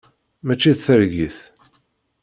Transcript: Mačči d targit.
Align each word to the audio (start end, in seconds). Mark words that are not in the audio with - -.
Mačči 0.45 0.71
d 0.77 0.79
targit. 0.85 1.37